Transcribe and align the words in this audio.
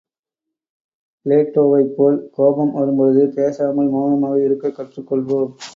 பிளேட்டோவைப்போல் 1.25 2.17
கோபம் 2.31 2.73
வரும் 2.73 2.97
பொழுது 2.97 3.25
பேசாமல் 3.37 3.93
மெளனமாக 3.93 4.43
இருக்கக் 4.43 4.77
கற்றுக்கொள்வோம்! 4.79 5.51